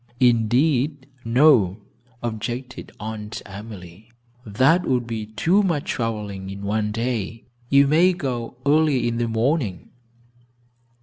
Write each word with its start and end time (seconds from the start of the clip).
"Indeed, 0.19 1.05
no," 1.23 1.77
objected 2.23 2.91
Aunt 2.99 3.43
Emily, 3.45 4.11
"that 4.43 4.83
would 4.87 5.05
be 5.05 5.27
too 5.27 5.61
much 5.61 5.91
traveling 5.91 6.49
in 6.49 6.63
one 6.63 6.91
day. 6.91 7.43
You 7.69 7.85
may 7.85 8.11
go 8.13 8.57
early 8.65 9.07
in 9.07 9.17
the 9.17 9.27
morning." 9.27 9.91